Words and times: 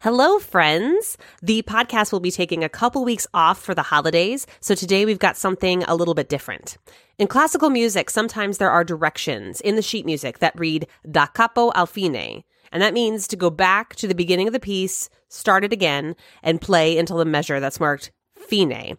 Hello, 0.00 0.38
friends. 0.38 1.16
The 1.40 1.62
podcast 1.62 2.12
will 2.12 2.20
be 2.20 2.30
taking 2.30 2.62
a 2.62 2.68
couple 2.68 3.04
weeks 3.04 3.26
off 3.32 3.58
for 3.58 3.74
the 3.74 3.82
holidays, 3.82 4.46
so 4.60 4.74
today 4.74 5.06
we've 5.06 5.18
got 5.18 5.36
something 5.36 5.82
a 5.84 5.94
little 5.94 6.12
bit 6.12 6.28
different. 6.28 6.76
In 7.16 7.26
classical 7.26 7.70
music, 7.70 8.10
sometimes 8.10 8.58
there 8.58 8.70
are 8.70 8.84
directions 8.84 9.62
in 9.62 9.76
the 9.76 9.82
sheet 9.82 10.04
music 10.04 10.40
that 10.40 10.58
read 10.58 10.88
da 11.10 11.26
capo 11.26 11.72
al 11.74 11.86
fine, 11.86 12.44
and 12.70 12.82
that 12.82 12.92
means 12.92 13.26
to 13.28 13.36
go 13.36 13.48
back 13.48 13.96
to 13.96 14.06
the 14.06 14.14
beginning 14.14 14.46
of 14.46 14.52
the 14.52 14.60
piece, 14.60 15.08
start 15.28 15.64
it 15.64 15.72
again, 15.72 16.16
and 16.42 16.60
play 16.60 16.98
until 16.98 17.16
the 17.16 17.24
measure 17.24 17.58
that's 17.58 17.80
marked 17.80 18.12
fine. 18.36 18.98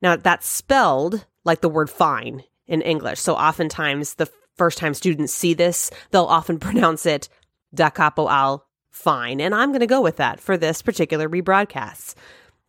Now, 0.00 0.16
that's 0.16 0.48
spelled 0.48 1.24
like 1.44 1.60
the 1.60 1.68
word 1.68 1.88
fine 1.88 2.42
in 2.66 2.82
English, 2.82 3.20
so 3.20 3.34
oftentimes 3.34 4.14
the 4.14 4.30
first 4.56 4.78
time 4.78 4.94
students 4.94 5.32
see 5.32 5.54
this, 5.54 5.92
they'll 6.10 6.24
often 6.24 6.58
pronounce 6.60 7.06
it 7.06 7.28
da 7.72 7.90
capo 7.90 8.28
al 8.28 8.66
fine. 8.92 9.40
And 9.40 9.54
I'm 9.54 9.70
going 9.70 9.80
to 9.80 9.86
go 9.86 10.00
with 10.00 10.16
that 10.16 10.38
for 10.38 10.56
this 10.56 10.82
particular 10.82 11.28
rebroadcast. 11.28 12.14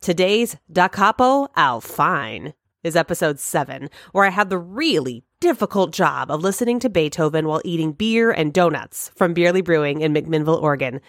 Today's 0.00 0.56
Da 0.70 0.88
Capo 0.88 1.48
al 1.54 1.80
Fine 1.80 2.54
is 2.82 2.96
episode 2.96 3.38
seven, 3.38 3.88
where 4.12 4.26
I 4.26 4.30
had 4.30 4.50
the 4.50 4.58
really 4.58 5.24
difficult 5.40 5.92
job 5.92 6.30
of 6.30 6.42
listening 6.42 6.80
to 6.80 6.90
Beethoven 6.90 7.46
while 7.46 7.62
eating 7.64 7.92
beer 7.92 8.30
and 8.30 8.52
donuts 8.52 9.10
from 9.14 9.34
Bierly 9.34 9.62
Brewing 9.62 10.00
in 10.00 10.12
McMinnville, 10.12 10.60
Oregon. 10.60 11.00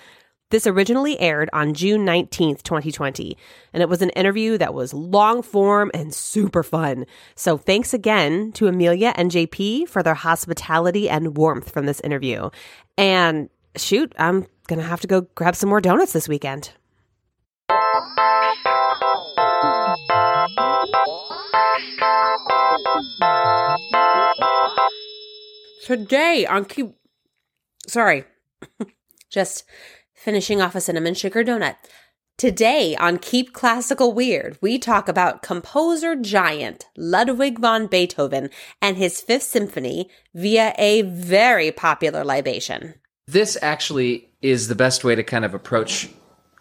This 0.52 0.68
originally 0.68 1.20
aired 1.20 1.50
on 1.54 1.74
June 1.74 2.06
19th, 2.06 2.62
2020, 2.62 3.36
and 3.74 3.82
it 3.82 3.90
was 3.90 4.02
an 4.02 4.12
interview 4.12 4.58
that 4.60 4.74
was 4.74 4.94
long 4.94 5.42
form 5.42 5.90
and 5.94 6.14
super 6.14 6.62
fun. 6.62 7.06
So 7.36 7.58
thanks 7.58 7.94
again 7.94 8.52
to 8.54 8.68
Amelia 8.68 9.12
and 9.16 9.32
JP 9.32 9.90
for 9.90 10.04
their 10.04 10.14
hospitality 10.14 11.10
and 11.10 11.36
warmth 11.36 11.72
from 11.72 11.88
this 11.88 12.00
interview. 12.02 12.52
And 12.98 13.50
shoot, 13.78 14.14
I'm 14.18 14.48
going 14.68 14.80
to 14.80 14.86
have 14.86 15.02
to 15.02 15.08
go 15.08 15.22
grab 15.36 15.56
some 15.56 15.70
more 15.70 15.82
donuts 15.82 16.14
this 16.14 16.28
weekend. 16.28 16.72
Today 25.86 26.48
on 26.50 26.66
Keep. 26.66 26.96
Sorry. 27.88 28.24
Just 29.30 29.64
finishing 30.14 30.62
off 30.62 30.74
a 30.74 30.82
cinnamon 30.82 31.14
sugar 31.14 31.44
donut. 31.44 31.76
Today 32.38 32.96
on 32.98 33.18
Keep 33.20 33.54
Classical 33.54 34.12
Weird, 34.12 34.58
we 34.62 34.78
talk 34.78 35.08
about 35.08 35.42
composer 35.42 36.16
giant 36.16 36.88
Ludwig 36.98 37.60
van 37.60 37.88
Beethoven 37.88 38.50
and 38.82 38.98
his 38.98 39.22
Fifth 39.22 39.44
Symphony 39.44 40.10
via 40.34 40.74
a 40.78 41.04
very 41.04 41.72
popular 41.72 42.26
libation. 42.26 42.96
This 43.28 43.58
actually 43.60 44.30
is 44.44 44.68
the 44.68 44.76
best 44.76 45.04
way 45.04 45.16
to 45.16 45.24
kind 45.24 45.46
of 45.46 45.56
approach 45.56 46.10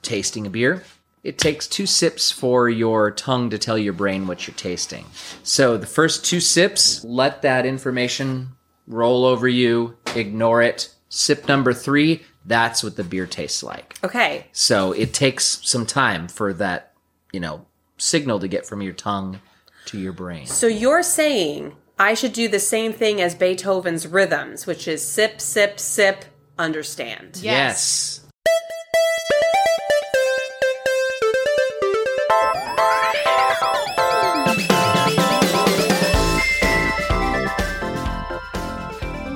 tasting 0.00 0.46
a 0.46 0.50
beer. 0.50 0.82
It 1.22 1.36
takes 1.36 1.66
two 1.66 1.84
sips 1.84 2.30
for 2.30 2.70
your 2.70 3.10
tongue 3.10 3.50
to 3.50 3.58
tell 3.58 3.76
your 3.76 3.92
brain 3.92 4.26
what 4.26 4.46
you're 4.46 4.56
tasting. 4.56 5.04
So 5.42 5.76
the 5.76 5.86
first 5.86 6.24
two 6.24 6.40
sips, 6.40 7.04
let 7.04 7.42
that 7.42 7.66
information 7.66 8.52
roll 8.86 9.26
over 9.26 9.46
you, 9.46 9.96
ignore 10.16 10.62
it. 10.62 10.94
Sip 11.10 11.46
number 11.48 11.74
three, 11.74 12.22
that's 12.46 12.82
what 12.82 12.96
the 12.96 13.04
beer 13.04 13.26
tastes 13.26 13.62
like. 13.62 13.98
Okay. 14.02 14.46
So 14.52 14.92
it 14.92 15.12
takes 15.12 15.60
some 15.62 15.84
time 15.84 16.28
for 16.28 16.54
that, 16.54 16.94
you 17.32 17.40
know, 17.40 17.66
signal 17.98 18.40
to 18.40 18.48
get 18.48 18.66
from 18.66 18.80
your 18.80 18.94
tongue 18.94 19.40
to 19.86 19.98
your 19.98 20.12
brain. 20.12 20.46
So 20.46 20.66
you're 20.66 21.02
saying 21.02 21.76
I 21.98 22.14
should 22.14 22.32
do 22.32 22.48
the 22.48 22.58
same 22.58 22.92
thing 22.92 23.20
as 23.20 23.34
Beethoven's 23.34 24.06
rhythms, 24.06 24.66
which 24.66 24.88
is 24.88 25.06
sip, 25.06 25.40
sip, 25.40 25.78
sip, 25.78 26.24
understand. 26.58 27.38
Yes. 27.42 28.20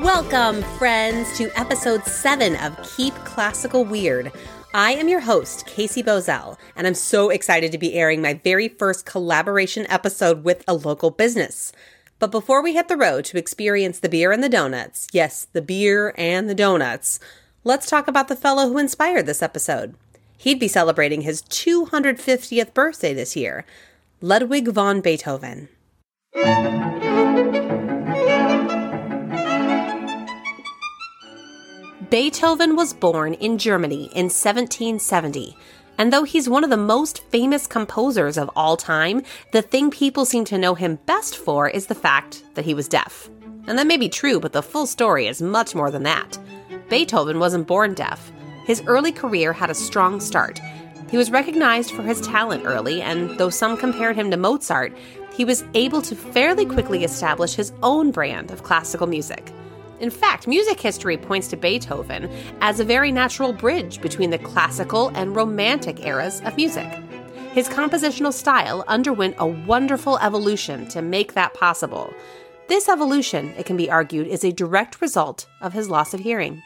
Welcome, 0.02 0.62
friends, 0.78 1.36
to 1.38 1.50
episode 1.58 2.04
seven 2.04 2.56
of 2.56 2.76
Keep 2.96 3.14
Classical 3.24 3.84
Weird. 3.84 4.32
I 4.74 4.92
am 4.92 5.08
your 5.08 5.20
host, 5.20 5.66
Casey 5.66 6.02
Bozell, 6.02 6.58
and 6.76 6.86
I'm 6.86 6.94
so 6.94 7.30
excited 7.30 7.72
to 7.72 7.78
be 7.78 7.94
airing 7.94 8.20
my 8.20 8.34
very 8.34 8.68
first 8.68 9.06
collaboration 9.06 9.86
episode 9.88 10.44
with 10.44 10.62
a 10.68 10.74
local 10.74 11.10
business. 11.10 11.72
But 12.18 12.32
before 12.32 12.62
we 12.62 12.74
hit 12.74 12.88
the 12.88 12.96
road 12.96 13.24
to 13.26 13.38
experience 13.38 14.00
the 14.00 14.08
beer 14.08 14.32
and 14.32 14.42
the 14.42 14.48
donuts, 14.48 15.06
yes, 15.12 15.46
the 15.52 15.62
beer 15.62 16.14
and 16.18 16.50
the 16.50 16.54
donuts, 16.54 17.20
let's 17.62 17.88
talk 17.88 18.08
about 18.08 18.26
the 18.26 18.34
fellow 18.34 18.68
who 18.68 18.78
inspired 18.78 19.26
this 19.26 19.42
episode. 19.42 19.94
He'd 20.36 20.58
be 20.58 20.68
celebrating 20.68 21.20
his 21.20 21.42
250th 21.42 22.74
birthday 22.74 23.14
this 23.14 23.36
year, 23.36 23.64
Ludwig 24.20 24.68
von 24.68 25.00
Beethoven. 25.00 25.68
Beethoven 32.10 32.74
was 32.74 32.94
born 32.94 33.34
in 33.34 33.58
Germany 33.58 34.04
in 34.14 34.24
1770. 34.24 35.56
And 35.98 36.12
though 36.12 36.22
he's 36.22 36.48
one 36.48 36.62
of 36.62 36.70
the 36.70 36.76
most 36.76 37.24
famous 37.24 37.66
composers 37.66 38.38
of 38.38 38.48
all 38.54 38.76
time, 38.76 39.22
the 39.50 39.62
thing 39.62 39.90
people 39.90 40.24
seem 40.24 40.44
to 40.46 40.56
know 40.56 40.76
him 40.76 41.00
best 41.06 41.36
for 41.36 41.68
is 41.68 41.86
the 41.86 41.94
fact 41.94 42.44
that 42.54 42.64
he 42.64 42.72
was 42.72 42.86
deaf. 42.86 43.28
And 43.66 43.76
that 43.78 43.86
may 43.88 43.96
be 43.96 44.08
true, 44.08 44.38
but 44.38 44.52
the 44.52 44.62
full 44.62 44.86
story 44.86 45.26
is 45.26 45.42
much 45.42 45.74
more 45.74 45.90
than 45.90 46.04
that. 46.04 46.38
Beethoven 46.88 47.40
wasn't 47.40 47.66
born 47.66 47.94
deaf. 47.94 48.30
His 48.64 48.82
early 48.86 49.12
career 49.12 49.52
had 49.52 49.70
a 49.70 49.74
strong 49.74 50.20
start. 50.20 50.60
He 51.10 51.16
was 51.16 51.30
recognized 51.30 51.90
for 51.90 52.02
his 52.02 52.20
talent 52.20 52.64
early, 52.64 53.02
and 53.02 53.30
though 53.38 53.50
some 53.50 53.76
compared 53.76 54.14
him 54.14 54.30
to 54.30 54.36
Mozart, 54.36 54.96
he 55.34 55.44
was 55.44 55.64
able 55.74 56.02
to 56.02 56.14
fairly 56.14 56.64
quickly 56.64 57.02
establish 57.02 57.54
his 57.54 57.72
own 57.82 58.10
brand 58.10 58.50
of 58.50 58.62
classical 58.62 59.06
music. 59.06 59.52
In 60.00 60.10
fact, 60.10 60.46
music 60.46 60.78
history 60.80 61.16
points 61.16 61.48
to 61.48 61.56
Beethoven 61.56 62.30
as 62.60 62.78
a 62.78 62.84
very 62.84 63.10
natural 63.10 63.52
bridge 63.52 64.00
between 64.00 64.30
the 64.30 64.38
classical 64.38 65.08
and 65.14 65.34
romantic 65.34 66.06
eras 66.06 66.40
of 66.44 66.56
music. 66.56 66.86
His 67.52 67.68
compositional 67.68 68.32
style 68.32 68.84
underwent 68.86 69.34
a 69.38 69.46
wonderful 69.46 70.18
evolution 70.18 70.86
to 70.88 71.02
make 71.02 71.34
that 71.34 71.54
possible. 71.54 72.12
This 72.68 72.88
evolution, 72.88 73.48
it 73.56 73.66
can 73.66 73.76
be 73.76 73.90
argued, 73.90 74.28
is 74.28 74.44
a 74.44 74.52
direct 74.52 75.00
result 75.00 75.48
of 75.60 75.72
his 75.72 75.88
loss 75.88 76.14
of 76.14 76.20
hearing. 76.20 76.62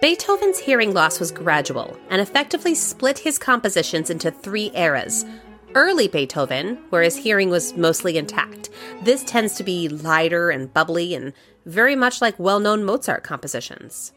Beethoven's 0.00 0.60
hearing 0.60 0.94
loss 0.94 1.18
was 1.18 1.32
gradual 1.32 1.98
and 2.08 2.22
effectively 2.22 2.74
split 2.74 3.18
his 3.18 3.38
compositions 3.38 4.08
into 4.08 4.30
three 4.30 4.70
eras. 4.74 5.26
Early 5.74 6.06
Beethoven, 6.06 6.78
where 6.90 7.02
his 7.02 7.16
hearing 7.16 7.50
was 7.50 7.76
mostly 7.76 8.16
intact. 8.16 8.70
This 9.02 9.24
tends 9.24 9.56
to 9.56 9.64
be 9.64 9.88
lighter 9.88 10.50
and 10.50 10.72
bubbly 10.72 11.14
and 11.14 11.32
very 11.66 11.96
much 11.96 12.20
like 12.20 12.38
well 12.38 12.60
known 12.60 12.84
Mozart 12.84 13.22
compositions. 13.24 14.12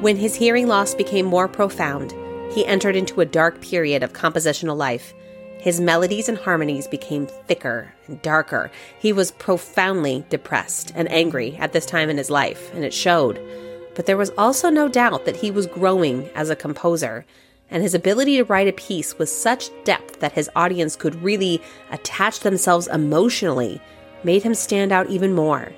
When 0.00 0.16
his 0.16 0.34
hearing 0.34 0.66
loss 0.66 0.94
became 0.94 1.26
more 1.26 1.46
profound, 1.46 2.14
he 2.54 2.64
entered 2.64 2.96
into 2.96 3.20
a 3.20 3.26
dark 3.26 3.60
period 3.60 4.02
of 4.02 4.14
compositional 4.14 4.74
life. 4.74 5.12
His 5.58 5.78
melodies 5.78 6.26
and 6.26 6.38
harmonies 6.38 6.88
became 6.88 7.26
thicker 7.26 7.92
and 8.06 8.20
darker. 8.22 8.70
He 8.98 9.12
was 9.12 9.30
profoundly 9.32 10.24
depressed 10.30 10.90
and 10.94 11.10
angry 11.12 11.54
at 11.58 11.74
this 11.74 11.84
time 11.84 12.08
in 12.08 12.16
his 12.16 12.30
life, 12.30 12.72
and 12.74 12.82
it 12.82 12.94
showed 12.94 13.38
but 13.94 14.06
there 14.06 14.16
was 14.16 14.30
also 14.38 14.70
no 14.70 14.88
doubt 14.88 15.24
that 15.24 15.36
he 15.36 15.50
was 15.50 15.66
growing 15.66 16.28
as 16.34 16.50
a 16.50 16.56
composer, 16.56 17.26
and 17.70 17.82
his 17.82 17.94
ability 17.94 18.36
to 18.36 18.44
write 18.44 18.68
a 18.68 18.72
piece 18.72 19.18
with 19.18 19.28
such 19.28 19.70
depth 19.84 20.20
that 20.20 20.32
his 20.32 20.50
audience 20.56 20.96
could 20.96 21.22
really 21.22 21.62
attach 21.90 22.40
themselves 22.40 22.88
emotionally 22.88 23.80
made 24.24 24.42
him 24.42 24.54
stand 24.54 24.92
out 24.92 25.08
even 25.08 25.34
more. 25.34 25.72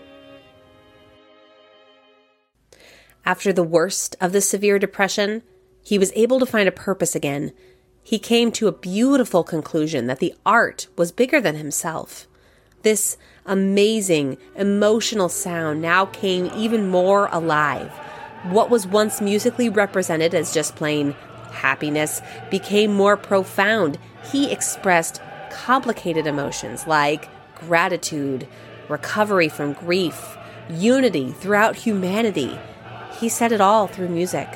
After 3.24 3.52
the 3.52 3.62
worst 3.62 4.16
of 4.20 4.32
the 4.32 4.40
severe 4.40 4.78
depression, 4.78 5.42
he 5.84 5.98
was 5.98 6.12
able 6.14 6.40
to 6.40 6.46
find 6.46 6.68
a 6.68 6.72
purpose 6.72 7.14
again. 7.14 7.52
He 8.02 8.18
came 8.18 8.50
to 8.52 8.66
a 8.66 8.72
beautiful 8.72 9.44
conclusion 9.44 10.06
that 10.06 10.18
the 10.18 10.34
art 10.44 10.88
was 10.96 11.12
bigger 11.12 11.40
than 11.40 11.54
himself. 11.54 12.26
This 12.82 13.16
amazing, 13.46 14.38
emotional 14.56 15.28
sound 15.28 15.80
now 15.80 16.06
came 16.06 16.50
even 16.56 16.88
more 16.88 17.28
alive. 17.30 17.92
What 18.44 18.70
was 18.70 18.86
once 18.86 19.20
musically 19.20 19.68
represented 19.68 20.34
as 20.34 20.52
just 20.52 20.74
plain 20.74 21.14
happiness 21.52 22.20
became 22.50 22.92
more 22.92 23.16
profound. 23.16 23.98
He 24.32 24.50
expressed 24.50 25.20
complicated 25.50 26.26
emotions 26.26 26.86
like 26.86 27.28
gratitude, 27.54 28.48
recovery 28.88 29.48
from 29.48 29.74
grief, 29.74 30.36
unity 30.68 31.30
throughout 31.30 31.76
humanity. 31.76 32.58
He 33.20 33.28
said 33.28 33.52
it 33.52 33.60
all 33.60 33.86
through 33.86 34.08
music. 34.08 34.48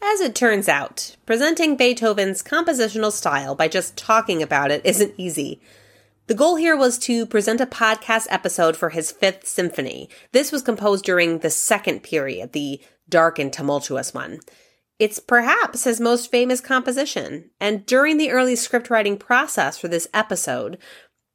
As 0.00 0.20
it 0.20 0.34
turns 0.34 0.68
out, 0.68 1.16
presenting 1.26 1.76
Beethoven's 1.76 2.42
compositional 2.42 3.10
style 3.10 3.54
by 3.54 3.68
just 3.68 3.96
talking 3.96 4.42
about 4.42 4.70
it 4.70 4.80
isn't 4.84 5.12
easy. 5.16 5.60
The 6.26 6.34
goal 6.34 6.56
here 6.56 6.76
was 6.76 6.96
to 7.00 7.26
present 7.26 7.60
a 7.60 7.66
podcast 7.66 8.28
episode 8.30 8.78
for 8.78 8.88
his 8.88 9.12
fifth 9.12 9.46
symphony. 9.46 10.08
This 10.32 10.52
was 10.52 10.62
composed 10.62 11.04
during 11.04 11.40
the 11.40 11.50
second 11.50 12.02
period, 12.02 12.52
the 12.52 12.80
dark 13.08 13.38
and 13.38 13.52
tumultuous 13.52 14.14
one. 14.14 14.40
It's 14.98 15.18
perhaps 15.18 15.84
his 15.84 16.00
most 16.00 16.30
famous 16.30 16.62
composition, 16.62 17.50
and 17.60 17.84
during 17.84 18.16
the 18.16 18.30
early 18.30 18.54
scriptwriting 18.54 19.18
process 19.18 19.76
for 19.76 19.88
this 19.88 20.08
episode, 20.14 20.78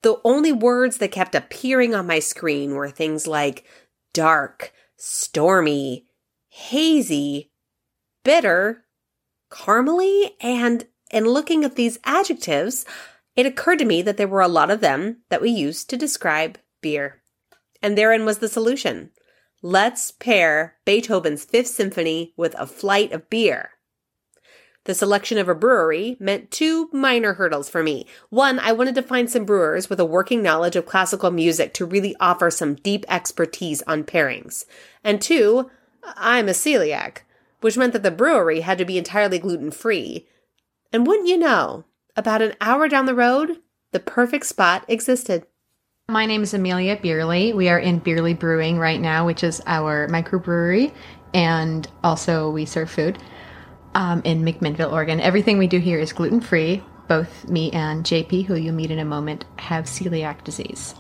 the 0.02 0.20
only 0.24 0.52
words 0.52 0.98
that 0.98 1.12
kept 1.12 1.36
appearing 1.36 1.94
on 1.94 2.08
my 2.08 2.18
screen 2.18 2.74
were 2.74 2.90
things 2.90 3.28
like 3.28 3.66
dark, 4.14 4.74
stormy, 4.96 6.08
hazy, 6.48 7.52
bitter, 8.24 8.86
caramely, 9.52 10.32
and 10.42 10.88
in 11.12 11.26
looking 11.26 11.64
at 11.64 11.76
these 11.76 12.00
adjectives, 12.06 12.86
it 13.40 13.46
occurred 13.46 13.80
to 13.80 13.86
me 13.86 14.02
that 14.02 14.18
there 14.18 14.28
were 14.28 14.42
a 14.42 14.50
lot 14.50 14.70
of 14.70 14.82
them 14.82 15.22
that 15.30 15.42
we 15.42 15.50
used 15.50 15.90
to 15.90 15.98
describe 15.98 16.58
beer. 16.82 17.22
And 17.82 17.98
therein 17.98 18.26
was 18.26 18.40
the 18.40 18.50
solution. 18.50 19.12
Let's 19.62 20.12
pair 20.12 20.76
Beethoven's 20.84 21.46
Fifth 21.46 21.68
Symphony 21.68 22.34
with 22.36 22.54
a 22.60 22.68
flight 22.68 23.14
of 23.14 23.30
beer. 23.30 23.72
The 24.84 24.94
selection 24.94 25.38
of 25.38 25.48
a 25.48 25.56
brewery 25.56 26.18
meant 26.20 26.52
two 26.52 26.90
minor 26.92 27.34
hurdles 27.34 27.70
for 27.70 27.82
me. 27.82 28.08
One, 28.30 28.60
I 28.60 28.74
wanted 28.74 28.96
to 28.96 29.02
find 29.02 29.30
some 29.30 29.46
brewers 29.46 29.90
with 29.90 30.02
a 30.02 30.06
working 30.06 30.44
knowledge 30.44 30.76
of 30.76 30.86
classical 30.86 31.32
music 31.32 31.74
to 31.76 31.86
really 31.86 32.16
offer 32.20 32.52
some 32.52 32.76
deep 32.76 33.06
expertise 33.08 33.82
on 33.84 34.04
pairings. 34.04 34.66
And 35.02 35.22
two, 35.22 35.70
I'm 36.04 36.50
a 36.50 36.54
celiac, 36.54 37.20
which 37.62 37.78
meant 37.78 37.94
that 37.94 38.04
the 38.04 38.12
brewery 38.12 38.62
had 38.62 38.78
to 38.80 38.86
be 38.86 38.98
entirely 38.98 39.40
gluten 39.40 39.72
free. 39.72 40.28
And 40.92 41.08
wouldn't 41.08 41.30
you 41.30 41.38
know, 41.38 41.86
about 42.20 42.42
an 42.42 42.54
hour 42.60 42.90
down 42.90 43.06
the 43.06 43.16
road, 43.16 43.62
the 43.94 44.00
perfect 44.00 44.46
spot 44.46 44.84
existed. 44.90 45.48
My 46.10 46.26
name 46.26 46.44
is 46.44 46.54
Amelia 46.54 46.98
Bierly. 46.98 47.54
We 47.54 47.70
are 47.70 47.80
in 47.80 48.00
Bierly 48.00 48.34
Brewing 48.34 48.78
right 48.78 49.00
now, 49.00 49.26
which 49.26 49.42
is 49.42 49.62
our 49.66 50.06
microbrewery, 50.10 50.94
and 51.34 51.88
also 52.04 52.52
we 52.52 52.66
serve 52.66 52.92
food 52.92 53.18
um, 53.96 54.22
in 54.26 54.44
McMinnville, 54.44 54.92
Oregon. 54.92 55.22
Everything 55.22 55.58
we 55.58 55.68
do 55.68 55.80
here 55.80 55.98
is 55.98 56.12
gluten 56.12 56.42
free. 56.42 56.84
Both 57.08 57.48
me 57.48 57.72
and 57.72 58.04
JP, 58.04 58.46
who 58.46 58.56
you'll 58.56 58.76
meet 58.76 58.92
in 58.92 59.00
a 59.00 59.06
moment, 59.06 59.46
have 59.58 59.86
celiac 59.86 60.44
disease. 60.44 60.96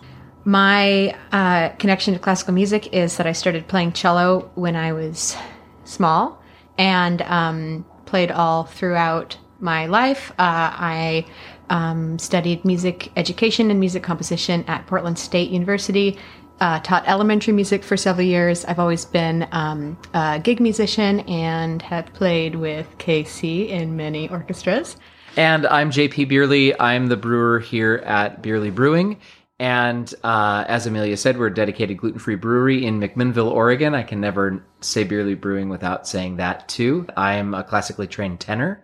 My 0.46 1.18
uh, 1.34 1.70
connection 1.80 2.14
to 2.14 2.20
classical 2.20 2.54
music 2.54 2.94
is 2.94 3.18
that 3.18 3.28
I 3.28 3.34
started 3.34 3.68
playing 3.68 3.92
cello 3.92 4.50
when 4.56 4.78
I 4.78 4.94
was 4.94 5.36
small 5.84 6.42
and 6.78 7.22
um, 7.24 7.86
played 8.06 8.32
all 8.32 8.64
throughout 8.64 9.38
my 9.60 9.86
life. 9.86 10.32
Uh, 10.32 10.36
I 10.40 11.26
um, 11.70 12.18
studied 12.20 12.66
music 12.66 13.12
education 13.16 13.72
and 13.72 13.80
music 13.80 14.04
composition 14.04 14.64
at 14.68 14.88
Portland 14.88 15.20
State 15.20 15.50
University. 15.50 16.18
Uh, 16.60 16.80
taught 16.82 17.08
elementary 17.08 17.54
music 17.54 17.84
for 17.84 17.96
several 17.96 18.26
years. 18.26 18.66
I've 18.66 18.80
always 18.80 19.06
been 19.06 19.48
um, 19.54 19.98
a 20.14 20.42
gig 20.44 20.60
musician 20.60 21.22
and 21.22 21.82
have 21.82 22.14
played 22.14 22.56
with 22.56 22.98
Casey 22.98 23.70
in 23.70 23.96
many 23.96 24.28
orchestras. 24.30 24.98
And 25.38 25.66
I'm 25.68 25.90
JP 25.90 26.28
Bierly. 26.28 26.78
I'm 26.78 27.08
the 27.08 27.16
brewer 27.16 27.60
here 27.60 28.04
at 28.06 28.42
Bierly 28.42 28.72
Brewing. 28.72 29.20
And 29.58 30.14
uh, 30.24 30.66
as 30.68 30.86
Amelia 30.86 31.16
said, 31.16 31.38
we're 31.38 31.48
a 31.48 31.54
dedicated 31.54 31.98
gluten 31.98 32.20
free 32.20 32.36
brewery 32.36 32.86
in 32.86 33.00
McMinnville, 33.00 33.52
Oregon. 33.52 33.94
I 33.94 34.04
can 34.04 34.20
never 34.20 34.64
say 34.82 35.04
Bierly 35.04 35.36
Brewing 35.36 35.70
without 35.70 36.08
saying 36.08 36.38
that 36.38 36.68
too. 36.68 37.06
I'm 37.16 37.54
a 37.54 37.64
classically 37.64 38.08
trained 38.08 38.40
tenor 38.40 38.84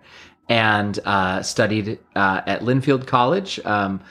and 0.49 0.99
uh, 1.05 1.41
studied 1.41 1.99
uh, 2.15 2.41
at 2.45 2.61
Linfield 2.61 3.07
College 3.07 3.59
um, 3.65 4.01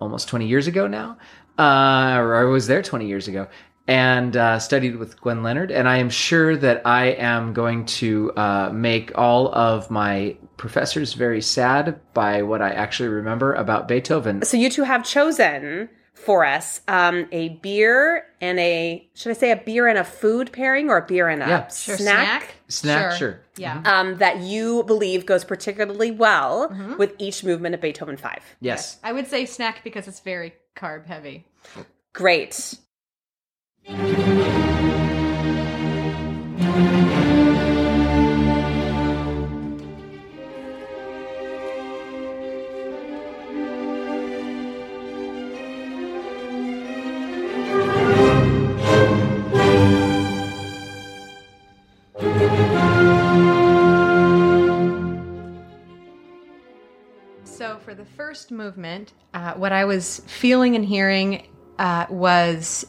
almost 0.00 0.28
20 0.28 0.46
years 0.46 0.66
ago 0.66 0.86
now. 0.86 1.18
Uh, 1.58 2.16
or 2.18 2.36
I 2.36 2.44
was 2.44 2.66
there 2.66 2.82
20 2.82 3.06
years 3.06 3.28
ago 3.28 3.48
and 3.88 4.36
uh, 4.36 4.58
studied 4.58 4.96
with 4.96 5.20
Gwen 5.20 5.42
Leonard. 5.42 5.70
And 5.70 5.88
I 5.88 5.98
am 5.98 6.10
sure 6.10 6.56
that 6.56 6.82
I 6.84 7.06
am 7.06 7.52
going 7.52 7.86
to 7.86 8.32
uh, 8.36 8.70
make 8.72 9.16
all 9.16 9.54
of 9.54 9.90
my 9.90 10.36
professors 10.56 11.12
very 11.12 11.40
sad 11.40 12.00
by 12.12 12.42
what 12.42 12.62
I 12.62 12.70
actually 12.70 13.10
remember 13.10 13.54
about 13.54 13.88
Beethoven. 13.88 14.44
So 14.44 14.56
you 14.56 14.70
two 14.70 14.82
have 14.82 15.04
chosen 15.04 15.88
for 16.16 16.44
us 16.44 16.80
um, 16.88 17.28
a 17.30 17.50
beer 17.50 18.26
and 18.40 18.58
a 18.58 19.06
should 19.14 19.30
I 19.30 19.34
say 19.34 19.50
a 19.52 19.56
beer 19.56 19.86
and 19.86 19.98
a 19.98 20.02
food 20.04 20.50
pairing 20.50 20.88
or 20.90 20.96
a 20.96 21.06
beer 21.06 21.28
and 21.28 21.42
a 21.42 21.46
Yeah. 21.46 21.68
Sure, 21.68 21.96
snack, 21.96 22.54
Snack, 22.68 23.16
sure. 23.16 23.40
Yeah. 23.56 23.80
Um, 23.84 24.16
that 24.16 24.38
you 24.38 24.82
believe 24.84 25.24
goes 25.24 25.44
particularly 25.44 26.10
well 26.10 26.74
with 26.98 27.14
each 27.18 27.44
movement 27.44 27.74
of 27.74 27.80
Beethoven 27.80 28.16
Five. 28.16 28.42
Yes. 28.60 28.98
I 29.04 29.12
would 29.12 29.28
say 29.28 29.46
snack 29.46 29.84
because 29.84 30.08
it's 30.08 30.20
very 30.20 30.54
carb 30.74 31.06
heavy. 31.06 31.44
Great. 32.12 32.74
First 58.16 58.50
movement, 58.50 59.12
uh, 59.34 59.52
what 59.54 59.72
I 59.72 59.84
was 59.84 60.22
feeling 60.26 60.74
and 60.74 60.84
hearing 60.84 61.46
uh, 61.78 62.06
was 62.08 62.86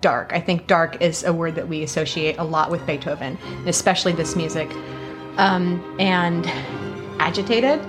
dark. 0.00 0.32
I 0.32 0.40
think 0.40 0.66
dark 0.66 1.00
is 1.00 1.22
a 1.22 1.32
word 1.32 1.54
that 1.54 1.68
we 1.68 1.84
associate 1.84 2.38
a 2.38 2.44
lot 2.44 2.68
with 2.68 2.84
Beethoven, 2.84 3.38
especially 3.66 4.12
this 4.12 4.34
music. 4.34 4.68
Um, 5.36 5.96
and 6.00 6.44
agitated 7.20 7.80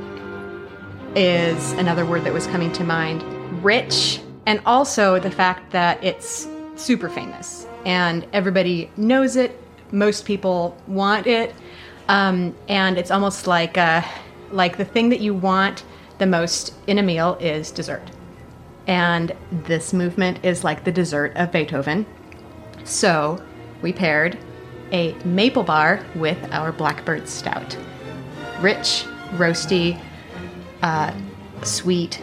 is 1.15 1.71
another 1.73 2.05
word 2.05 2.23
that 2.25 2.33
was 2.33 2.45
coming 2.47 2.71
to 2.73 2.83
mind. 2.83 3.23
Rich, 3.63 4.21
and 4.45 4.61
also 4.67 5.19
the 5.19 5.31
fact 5.31 5.71
that 5.71 6.03
it's 6.03 6.47
super 6.75 7.09
famous 7.09 7.65
and 7.83 8.27
everybody 8.31 8.91
knows 8.95 9.35
it. 9.35 9.59
Most 9.91 10.23
people 10.23 10.77
want 10.85 11.25
it, 11.25 11.55
um, 12.09 12.55
and 12.67 12.99
it's 12.99 13.09
almost 13.09 13.47
like 13.47 13.75
uh, 13.75 14.03
like 14.51 14.77
the 14.77 14.85
thing 14.85 15.09
that 15.09 15.19
you 15.19 15.33
want 15.33 15.83
the 16.19 16.27
most 16.27 16.73
in 16.87 16.99
a 16.99 17.03
meal 17.03 17.37
is 17.39 17.71
dessert. 17.71 18.11
And 18.87 19.35
this 19.51 19.93
movement 19.93 20.43
is 20.43 20.63
like 20.63 20.83
the 20.83 20.91
dessert 20.91 21.33
of 21.35 21.51
Beethoven. 21.51 22.05
So 22.83 23.43
we 23.81 23.93
paired 23.93 24.37
a 24.91 25.13
maple 25.23 25.63
bar 25.63 26.05
with 26.15 26.37
our 26.51 26.71
blackbird 26.71 27.27
stout. 27.27 27.77
Rich, 28.59 29.05
roasty, 29.33 29.99
uh, 30.81 31.13
sweet, 31.63 32.21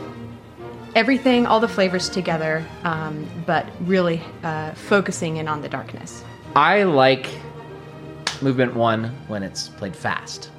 everything, 0.95 1.47
all 1.47 1.61
the 1.61 1.69
flavors 1.69 2.09
together, 2.09 2.65
um, 2.85 3.29
but 3.47 3.67
really 3.83 4.21
uh, 4.43 4.73
focusing 4.73 5.37
in 5.37 5.47
on 5.47 5.63
the 5.63 5.69
darkness. 5.69 6.25
I 6.55 6.83
like 6.83 7.29
movement 8.43 8.75
one 8.75 9.05
when 9.29 9.43
it's 9.43 9.69
played 9.69 9.95
fast. 9.95 10.51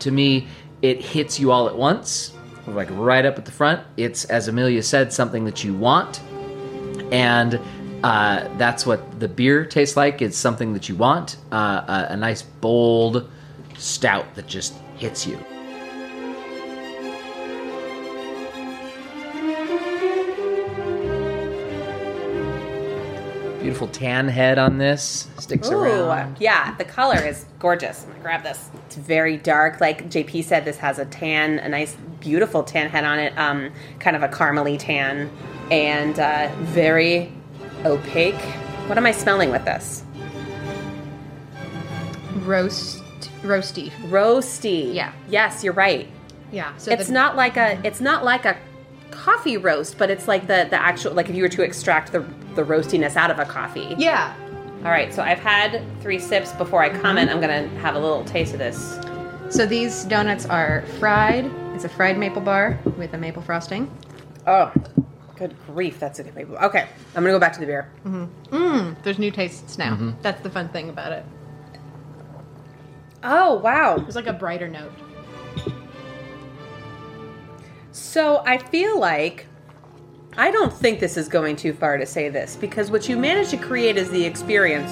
To 0.00 0.10
me, 0.10 0.46
it 0.80 1.00
hits 1.00 1.40
you 1.40 1.50
all 1.50 1.68
at 1.68 1.76
once, 1.76 2.32
like 2.74 2.88
right 2.92 3.24
up 3.24 3.38
at 3.38 3.44
the 3.44 3.52
front. 3.52 3.82
It's, 3.96 4.24
as 4.26 4.48
Amelia 4.48 4.82
said, 4.82 5.12
something 5.12 5.44
that 5.44 5.64
you 5.64 5.74
want. 5.74 6.20
And 7.12 7.60
uh, 8.04 8.48
that's 8.56 8.86
what 8.86 9.18
the 9.20 9.28
beer 9.28 9.64
tastes 9.64 9.96
like. 9.96 10.22
It's 10.22 10.36
something 10.36 10.72
that 10.74 10.88
you 10.88 10.94
want. 10.94 11.36
Uh, 11.50 12.06
a, 12.08 12.12
a 12.12 12.16
nice, 12.16 12.42
bold 12.42 13.30
stout 13.76 14.34
that 14.34 14.46
just 14.46 14.74
hits 14.96 15.26
you. 15.26 15.38
Beautiful 23.60 23.88
tan 23.88 24.28
head 24.28 24.56
on 24.58 24.78
this. 24.78 25.28
Sticks 25.38 25.68
Ooh, 25.68 25.80
around. 25.80 26.36
yeah, 26.40 26.74
the 26.76 26.84
color 26.84 27.18
is 27.18 27.44
gorgeous. 27.58 28.04
I'm 28.04 28.10
gonna 28.10 28.22
grab 28.22 28.42
this. 28.42 28.70
It's 28.86 28.96
very 28.96 29.36
dark. 29.36 29.80
Like 29.80 30.08
JP 30.08 30.44
said, 30.44 30.64
this 30.64 30.78
has 30.78 30.98
a 30.98 31.04
tan, 31.06 31.58
a 31.58 31.68
nice, 31.68 31.96
beautiful 32.20 32.62
tan 32.62 32.88
head 32.88 33.04
on 33.04 33.18
it. 33.18 33.36
Um, 33.38 33.70
kind 34.00 34.16
of 34.16 34.22
a 34.22 34.28
caramely 34.28 34.78
tan, 34.78 35.30
and 35.70 36.18
uh, 36.18 36.50
very 36.60 37.32
opaque. 37.84 38.40
What 38.88 38.96
am 38.98 39.06
I 39.06 39.12
smelling 39.12 39.50
with 39.50 39.64
this? 39.64 40.02
Roast, 42.44 43.02
roasty. 43.42 43.90
Roasty. 44.10 44.94
Yeah. 44.94 45.12
Yes, 45.28 45.62
you're 45.64 45.72
right. 45.72 46.08
Yeah. 46.52 46.74
So 46.76 46.90
It's 46.92 47.06
the- 47.08 47.12
not 47.12 47.36
like 47.36 47.56
a. 47.56 47.78
It's 47.84 48.00
not 48.00 48.24
like 48.24 48.44
a 48.44 48.56
coffee 49.10 49.56
roast, 49.56 49.98
but 49.98 50.10
it's 50.10 50.28
like 50.28 50.46
the 50.46 50.66
the 50.70 50.80
actual. 50.80 51.12
Like 51.12 51.28
if 51.28 51.34
you 51.36 51.42
were 51.42 51.48
to 51.50 51.62
extract 51.62 52.12
the 52.12 52.20
the 52.54 52.64
roastiness 52.64 53.16
out 53.16 53.30
of 53.30 53.38
a 53.38 53.44
coffee. 53.44 53.94
Yeah. 53.98 54.34
All 54.84 54.90
right. 54.90 55.12
So 55.12 55.22
I've 55.22 55.40
had 55.40 55.82
three 56.00 56.18
sips 56.18 56.52
before 56.52 56.82
I 56.82 56.88
comment. 56.88 57.30
I'm 57.30 57.40
gonna 57.40 57.68
have 57.80 57.94
a 57.96 57.98
little 57.98 58.24
taste 58.24 58.52
of 58.52 58.58
this. 58.60 58.98
So 59.50 59.66
these 59.66 60.04
donuts 60.04 60.46
are 60.46 60.82
fried. 60.98 61.50
It's 61.78 61.84
a 61.84 61.88
fried 61.88 62.18
maple 62.18 62.42
bar 62.42 62.76
with 62.96 63.14
a 63.14 63.18
maple 63.18 63.40
frosting. 63.40 63.88
Oh, 64.48 64.72
good 65.36 65.54
grief, 65.64 66.00
that's 66.00 66.18
a 66.18 66.24
good 66.24 66.34
maple. 66.34 66.56
Okay, 66.56 66.88
I'm 67.14 67.22
gonna 67.22 67.30
go 67.32 67.38
back 67.38 67.52
to 67.52 67.60
the 67.60 67.66
beer. 67.66 67.88
Mmm. 68.04 69.00
There's 69.04 69.20
new 69.20 69.30
tastes 69.30 69.78
now. 69.78 69.94
Mm-hmm. 69.94 70.10
That's 70.20 70.42
the 70.42 70.50
fun 70.50 70.70
thing 70.70 70.88
about 70.88 71.12
it. 71.12 71.24
Oh 73.22 73.54
wow. 73.58 73.94
it's 74.04 74.16
like 74.16 74.26
a 74.26 74.32
brighter 74.32 74.66
note. 74.66 74.90
So 77.92 78.42
I 78.44 78.58
feel 78.58 78.98
like 78.98 79.46
I 80.36 80.50
don't 80.50 80.72
think 80.72 80.98
this 80.98 81.16
is 81.16 81.28
going 81.28 81.54
too 81.54 81.72
far 81.72 81.96
to 81.96 82.06
say 82.06 82.28
this 82.28 82.56
because 82.56 82.90
what 82.90 83.08
you 83.08 83.16
managed 83.16 83.50
to 83.50 83.56
create 83.56 83.96
is 83.96 84.10
the 84.10 84.24
experience. 84.24 84.90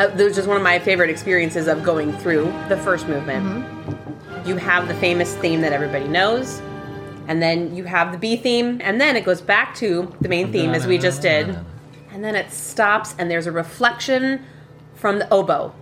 Uh, 0.00 0.08
this 0.16 0.36
is 0.36 0.48
one 0.48 0.56
of 0.56 0.64
my 0.64 0.80
favorite 0.80 1.10
experiences 1.10 1.68
of 1.68 1.84
going 1.84 2.12
through 2.14 2.46
the 2.68 2.76
first 2.78 3.06
movement. 3.06 3.46
Mm-hmm. 3.46 3.99
You 4.44 4.56
have 4.56 4.88
the 4.88 4.94
famous 4.94 5.34
theme 5.36 5.60
that 5.60 5.72
everybody 5.72 6.08
knows, 6.08 6.60
and 7.28 7.42
then 7.42 7.76
you 7.76 7.84
have 7.84 8.10
the 8.10 8.18
B 8.18 8.36
theme, 8.36 8.80
and 8.82 9.00
then 9.00 9.14
it 9.14 9.24
goes 9.24 9.40
back 9.40 9.74
to 9.76 10.12
the 10.20 10.28
main 10.28 10.50
theme 10.50 10.70
as 10.70 10.86
we 10.86 10.98
just 10.98 11.22
did, 11.22 11.58
and 12.12 12.24
then 12.24 12.34
it 12.34 12.50
stops, 12.50 13.14
and 13.18 13.30
there's 13.30 13.46
a 13.46 13.52
reflection 13.52 14.44
from 14.94 15.18
the 15.18 15.28
oboe. 15.32 15.72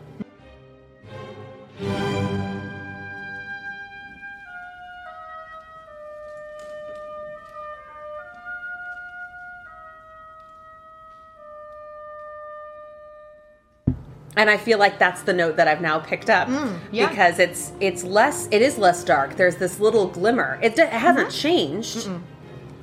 And 14.39 14.49
I 14.49 14.57
feel 14.57 14.79
like 14.79 15.01
that's 15.01 15.23
the 15.23 15.33
note 15.33 15.57
that 15.57 15.67
I've 15.67 15.81
now 15.81 15.99
picked 15.99 16.31
up 16.31 16.47
mm, 16.47 16.79
yeah. 16.93 17.09
because 17.09 17.41
it's 17.41 17.73
it's 17.81 18.05
less 18.05 18.49
it 18.53 18.63
is 18.63 18.79
less 18.79 19.03
dark. 19.03 19.37
There's 19.37 19.57
this 19.57 19.81
little 19.81 20.07
glimmer. 20.07 20.61
It, 20.63 20.77
d- 20.77 20.83
it 20.83 20.91
hasn't 20.91 21.29
mm-hmm. 21.29 21.39
changed. 21.39 22.09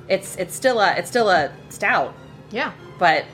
It's 0.06 0.36
it's 0.36 0.54
still 0.54 0.78
a 0.80 0.94
it's 0.96 1.08
still 1.08 1.30
a 1.30 1.50
stout, 1.70 2.14
Yeah. 2.50 2.72
but 2.98 3.24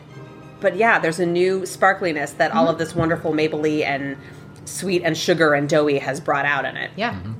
but 0.60 0.76
yeah, 0.76 1.00
there's 1.00 1.18
a 1.18 1.26
new 1.26 1.62
sparkliness 1.62 2.36
that 2.36 2.52
all 2.52 2.62
mm-hmm. 2.62 2.72
of 2.72 2.78
this 2.78 2.94
wonderful 2.94 3.32
mapley 3.32 3.84
and 3.84 4.16
sweet 4.64 5.02
and 5.02 5.18
sugar 5.18 5.54
and 5.54 5.68
doughy 5.68 5.98
has 5.98 6.20
brought 6.20 6.46
out 6.46 6.64
in 6.64 6.76
it. 6.76 6.92
Yeah. 6.96 7.14
Mm-hmm. 7.14 7.32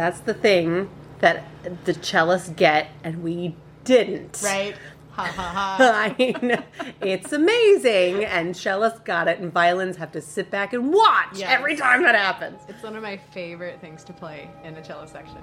That's 0.00 0.20
the 0.20 0.32
thing 0.32 0.88
that 1.18 1.44
the 1.84 1.92
cellists 1.92 2.56
get 2.56 2.88
and 3.04 3.22
we 3.22 3.54
didn't. 3.84 4.40
Right. 4.42 4.74
Ha 5.10 5.24
ha 5.26 5.76
ha. 5.76 5.76
I 5.94 6.14
mean, 6.16 6.56
it's 7.02 7.34
amazing, 7.34 8.24
and 8.24 8.54
cellists 8.54 9.04
got 9.04 9.28
it, 9.28 9.40
and 9.40 9.52
violins 9.52 9.98
have 9.98 10.10
to 10.12 10.22
sit 10.22 10.50
back 10.50 10.72
and 10.72 10.90
watch 10.90 11.34
Yes. 11.34 11.50
every 11.50 11.76
time 11.76 12.02
that 12.04 12.14
happens. 12.14 12.62
It's 12.66 12.82
one 12.82 12.96
of 12.96 13.02
my 13.02 13.18
favorite 13.34 13.78
things 13.82 14.02
to 14.04 14.14
play 14.14 14.48
in 14.64 14.72
the 14.72 14.80
cello 14.80 15.04
section. 15.04 15.42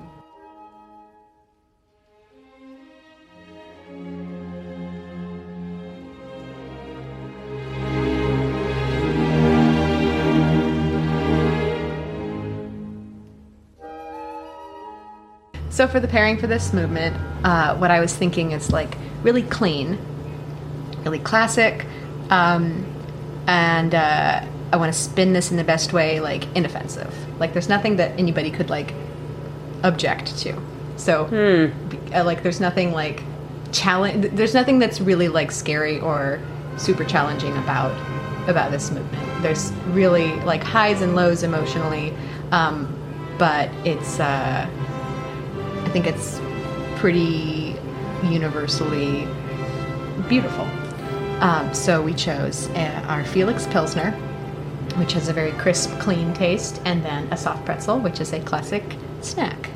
So 15.77 15.87
for 15.87 15.99
the 15.99 16.07
pairing 16.07 16.39
for 16.39 16.47
this 16.47 16.73
movement, 16.73 17.15
uh, 17.43 17.77
what 17.77 17.91
I 17.91 17.99
was 17.99 18.11
thinking 18.11 18.51
is 18.51 18.71
like 18.71 18.97
really 19.21 19.43
clean, 19.43 19.99
really 21.05 21.19
classic, 21.19 21.85
um, 22.31 22.83
and 23.45 23.93
uh, 23.93 24.43
I 24.73 24.77
want 24.77 24.91
to 24.91 24.99
spin 24.99 25.33
this 25.33 25.51
in 25.51 25.57
the 25.57 25.63
best 25.63 25.93
way, 25.93 26.19
like 26.19 26.47
inoffensive. 26.57 27.13
Like 27.39 27.53
there's 27.53 27.69
nothing 27.69 27.97
that 27.97 28.17
anybody 28.17 28.49
could 28.49 28.71
like 28.71 28.95
object 29.83 30.35
to. 30.39 30.59
So 30.95 31.25
be- 31.89 32.11
uh, 32.11 32.23
like 32.23 32.41
there's 32.41 32.59
nothing 32.59 32.91
like 32.91 33.21
challenge. 33.71 34.31
There's 34.31 34.55
nothing 34.55 34.79
that's 34.79 34.99
really 34.99 35.27
like 35.27 35.51
scary 35.51 35.99
or 35.99 36.41
super 36.77 37.03
challenging 37.03 37.55
about 37.55 37.95
about 38.49 38.71
this 38.71 38.89
movement. 38.89 39.43
There's 39.43 39.71
really 39.89 40.31
like 40.39 40.63
highs 40.63 41.03
and 41.03 41.15
lows 41.15 41.43
emotionally, 41.43 42.15
um, 42.51 42.91
but 43.37 43.69
it's. 43.85 44.19
Uh, 44.19 44.67
I 45.87 45.89
think 45.89 46.05
it's 46.05 46.41
pretty 46.97 47.73
universally 48.21 49.25
beautiful. 50.27 50.65
Um, 51.39 51.73
so 51.73 52.01
we 52.01 52.13
chose 52.13 52.67
uh, 52.71 53.05
our 53.07 53.23
Felix 53.23 53.65
Pilsner, 53.67 54.11
which 54.97 55.13
has 55.13 55.29
a 55.29 55.33
very 55.33 55.53
crisp, 55.53 55.97
clean 55.99 56.33
taste, 56.33 56.81
and 56.83 57.05
then 57.05 57.31
a 57.31 57.37
soft 57.37 57.63
pretzel, 57.63 57.99
which 57.99 58.19
is 58.19 58.33
a 58.33 58.41
classic 58.41 58.83
snack. 59.21 59.69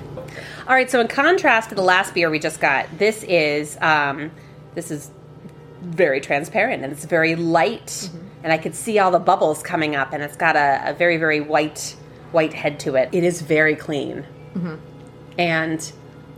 All 0.67 0.75
right, 0.75 0.91
so 0.91 0.99
in 0.99 1.07
contrast 1.07 1.69
to 1.69 1.75
the 1.75 1.81
last 1.81 2.13
beer 2.13 2.29
we 2.29 2.39
just 2.39 2.59
got, 2.59 2.87
this 2.97 3.23
is 3.23 3.77
um, 3.79 4.31
this 4.75 4.91
is 4.91 5.11
very 5.81 6.19
transparent 6.19 6.83
and 6.83 6.91
it's 6.91 7.05
very 7.05 7.35
light, 7.35 8.09
and 8.43 8.51
I 8.51 8.57
could 8.57 8.75
see 8.75 8.99
all 8.99 9.11
the 9.11 9.19
bubbles 9.19 9.63
coming 9.63 9.95
up, 9.95 10.11
and 10.11 10.21
it's 10.21 10.35
got 10.35 10.57
a, 10.57 10.89
a 10.89 10.93
very 10.93 11.15
very 11.15 11.39
white 11.39 11.95
white 12.33 12.51
head 12.51 12.81
to 12.81 12.95
it. 12.95 13.07
It 13.13 13.23
is 13.23 13.41
very 13.41 13.77
clean, 13.77 14.25
and 15.37 15.93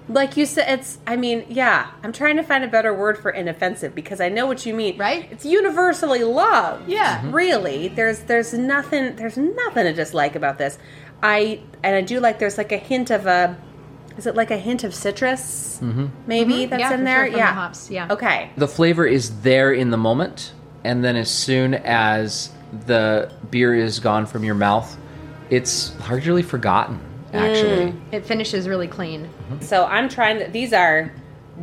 like 0.10 0.36
you 0.38 0.46
said, 0.46 0.80
it's. 0.80 0.98
I 1.08 1.16
mean, 1.16 1.46
yeah, 1.50 1.92
I'm 2.04 2.12
trying 2.12 2.36
to 2.38 2.44
find 2.44 2.64
a 2.64 2.68
better 2.68 2.94
word 2.94 3.18
for 3.18 3.32
inoffensive 3.32 3.96
because 3.96 4.20
I 4.20 4.30
know 4.30 4.46
what 4.48 4.66
you 4.66 4.74
mean. 4.74 4.98
Right? 4.98 5.28
It's 5.32 5.46
universally 5.46 6.24
loved. 6.24 6.90
Yeah. 6.90 7.22
Mhm. 7.22 7.34
really. 7.34 7.88
There's 7.90 8.20
there's 8.20 8.54
nothing 8.54 9.16
there's 9.16 9.38
nothing 9.38 9.86
to 9.86 9.94
dislike 9.94 10.36
about 10.36 10.58
this. 10.58 10.78
I 11.22 11.62
and 11.84 11.96
I 11.96 12.02
do 12.02 12.20
like 12.20 12.40
there's 12.40 12.58
like 12.58 12.72
a 12.72 12.78
hint 12.78 13.12
of 13.12 13.26
a. 13.26 13.56
Is 14.18 14.28
it 14.28 14.36
like 14.36 14.52
a 14.52 14.58
hint 14.58 14.84
of 14.84 14.94
citrus? 14.94 15.80
Mm-hmm. 15.82 16.06
Maybe 16.28 16.66
that's 16.68 16.80
Yeah, 16.82 16.94
in 16.94 17.00
for 17.00 17.06
there. 17.06 17.16
sure, 17.18 17.26
from 17.26 17.32
the 17.34 17.38
yeah. 17.40 17.54
hops, 17.54 17.90
yeah. 17.90 18.08
Okay. 18.12 18.52
The 18.58 18.68
flavor 18.68 19.08
is 19.08 19.42
there 19.42 19.74
in 19.74 19.90
the 19.90 19.98
moment, 19.98 20.54
and 20.84 21.04
then 21.04 21.16
as 21.16 21.32
soon 21.32 21.74
as 21.74 22.52
the 22.86 23.32
beer 23.50 23.74
is 23.74 24.00
gone 24.00 24.28
from 24.28 24.44
your 24.44 24.54
mouth, 24.54 24.96
it's 25.50 25.98
largely 26.02 26.44
forgotten. 26.44 27.00
Actually, 27.34 27.92
mm, 27.92 28.00
It 28.12 28.26
finishes 28.26 28.68
really 28.68 28.88
clean. 28.88 29.26
Mm-hmm. 29.26 29.62
So 29.62 29.86
I'm 29.86 30.08
trying 30.08 30.40
to. 30.40 30.48
These 30.48 30.72
are 30.74 31.12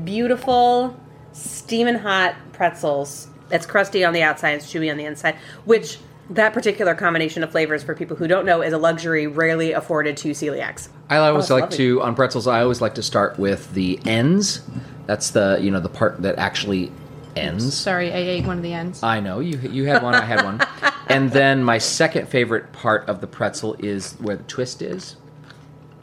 beautiful, 0.04 0.98
steaming 1.32 1.96
hot 1.96 2.34
pretzels. 2.52 3.28
It's 3.50 3.66
crusty 3.66 4.04
on 4.04 4.12
the 4.12 4.22
outside, 4.22 4.54
it's 4.54 4.72
chewy 4.72 4.90
on 4.90 4.96
the 4.96 5.04
inside. 5.04 5.36
Which 5.64 5.98
that 6.30 6.52
particular 6.52 6.94
combination 6.94 7.42
of 7.42 7.50
flavors, 7.50 7.82
for 7.82 7.94
people 7.94 8.16
who 8.16 8.28
don't 8.28 8.46
know, 8.46 8.62
is 8.62 8.72
a 8.72 8.78
luxury 8.78 9.26
rarely 9.26 9.72
afforded 9.72 10.16
to 10.18 10.30
celiacs. 10.30 10.88
I 11.08 11.16
always 11.16 11.30
oh, 11.30 11.38
that's 11.38 11.50
like 11.50 11.62
lovely. 11.62 11.76
to 11.78 12.02
on 12.02 12.14
pretzels. 12.14 12.46
I 12.46 12.62
always 12.62 12.80
like 12.80 12.94
to 12.96 13.02
start 13.02 13.38
with 13.38 13.72
the 13.74 14.00
ends. 14.04 14.62
That's 15.06 15.30
the 15.30 15.58
you 15.60 15.70
know 15.70 15.80
the 15.80 15.88
part 15.88 16.22
that 16.22 16.38
actually 16.38 16.92
ends. 17.36 17.76
Sorry, 17.76 18.12
I 18.12 18.16
ate 18.16 18.46
one 18.46 18.58
of 18.58 18.62
the 18.62 18.72
ends. 18.72 19.02
I 19.02 19.20
know 19.20 19.40
you 19.40 19.58
you 19.58 19.86
had 19.86 20.02
one. 20.02 20.14
I 20.14 20.24
had 20.24 20.44
one. 20.44 20.60
And 21.10 21.32
then 21.32 21.64
my 21.64 21.78
second 21.78 22.28
favorite 22.28 22.72
part 22.72 23.08
of 23.08 23.20
the 23.20 23.26
pretzel 23.26 23.74
is 23.80 24.12
where 24.20 24.36
the 24.36 24.44
twist 24.44 24.80
is 24.80 25.16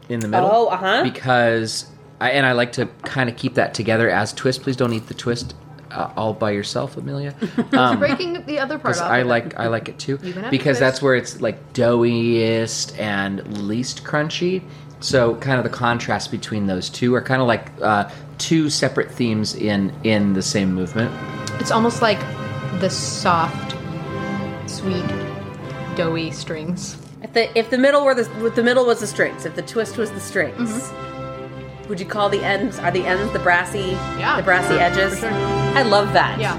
in 0.10 0.20
the 0.20 0.28
middle. 0.28 0.50
Oh, 0.52 0.68
uh-huh. 0.68 1.04
Because 1.04 1.86
I 2.20 2.32
and 2.32 2.46
I 2.46 2.54
like 2.54 2.74
to 2.74 2.88
kind 3.04 3.30
of 3.30 3.36
keep 3.36 3.56
that 3.56 3.74
together 3.74 4.10
as 4.10 4.34
twist. 4.34 4.62
Please 4.64 4.76
don't 4.76 4.94
eat 4.94 5.08
the 5.08 5.14
twist 5.14 5.54
uh, 5.92 6.12
all 6.16 6.34
by 6.34 6.52
yourself, 6.52 6.98
Amelia. 6.98 7.36
Um, 7.74 8.00
Breaking 8.00 8.46
the 8.46 8.60
other 8.60 8.80
part 8.80 8.98
off. 8.98 9.04
I 9.04 9.20
of 9.20 9.28
it. 9.28 9.30
like 9.30 9.60
I 9.60 9.68
like 9.68 9.90
it 9.90 10.00
too 10.00 10.20
You 10.24 10.34
can 10.34 10.44
have 10.44 10.52
because 10.52 10.80
that's 10.80 11.02
where 11.02 11.16
it's 11.16 11.42
like 11.42 11.74
doughiest 11.74 12.98
and 12.98 13.68
least 13.68 14.04
crunchy. 14.04 14.64
So 15.00 15.36
kind 15.36 15.58
of 15.60 15.64
the 15.64 15.70
contrast 15.70 16.32
between 16.32 16.66
those 16.66 16.90
two 16.90 17.14
are 17.14 17.22
kind 17.22 17.42
of 17.42 17.48
like 17.48 17.72
uh, 17.82 18.10
two 18.38 18.70
separate 18.70 19.12
themes 19.12 19.54
in 19.54 19.94
in 20.04 20.34
the 20.34 20.42
same 20.42 20.74
movement. 20.74 21.12
It's 21.60 21.72
almost 21.72 22.02
like 22.02 22.20
the 22.80 22.90
soft, 22.90 23.76
sweet, 24.68 25.06
doughy 25.96 26.32
strings. 26.32 26.98
If 27.24 27.34
the 27.34 27.58
if 27.58 27.70
the 27.70 27.78
middle 27.78 28.06
were 28.06 28.14
the 28.14 28.30
if 28.46 28.56
the 28.56 28.64
middle 28.64 28.86
was 28.86 29.00
the 29.00 29.08
strings, 29.08 29.46
if 29.46 29.56
the 29.56 29.64
twist 29.64 29.98
was 29.98 30.12
the 30.12 30.20
strings, 30.20 30.70
mm-hmm. 30.70 31.90
would 31.90 32.00
you 32.00 32.06
call 32.06 32.30
the 32.30 32.44
ends? 32.44 32.78
Are 32.80 32.92
the 32.92 33.06
ends 33.06 33.34
the 33.34 33.40
brassy? 33.40 33.98
Yeah, 34.20 34.38
the 34.38 34.44
brassy 34.44 34.76
edges. 34.76 35.20
sure. 35.20 35.32
I 35.32 35.82
love 35.82 36.14
that. 36.14 36.40
Yeah. 36.40 36.56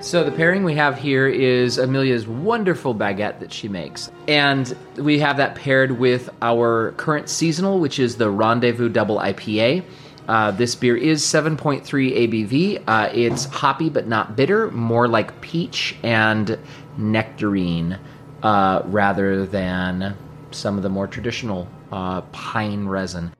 So 0.00 0.24
the 0.24 0.32
pairing 0.32 0.64
we 0.64 0.74
have 0.76 0.98
here 0.98 1.28
is 1.28 1.76
Amelia's 1.76 2.26
wonderful 2.26 2.94
baguette 2.94 3.38
that 3.40 3.52
she 3.52 3.68
makes. 3.68 4.10
And 4.26 4.74
we 4.96 5.18
have 5.18 5.36
that 5.36 5.54
paired 5.54 5.92
with 5.92 6.30
our 6.40 6.92
current 6.92 7.28
seasonal, 7.28 7.80
which 7.80 7.98
is 7.98 8.16
the 8.16 8.30
Rendezvous 8.30 8.88
Double 8.88 9.18
IPA. 9.18 9.84
Uh, 10.26 10.52
this 10.52 10.74
beer 10.74 10.96
is 10.96 11.22
7.3 11.22 11.82
ABV. 11.84 12.82
Uh, 12.86 13.10
it's 13.12 13.44
hoppy 13.44 13.90
but 13.90 14.06
not 14.06 14.36
bitter, 14.36 14.70
more 14.70 15.06
like 15.06 15.38
peach 15.42 15.96
and 16.02 16.58
nectarine 16.96 17.98
uh, 18.42 18.80
rather 18.86 19.44
than 19.44 20.16
some 20.50 20.78
of 20.78 20.82
the 20.82 20.88
more 20.88 21.08
traditional 21.08 21.68
uh, 21.92 22.22
pine 22.32 22.86
resin. 22.86 23.32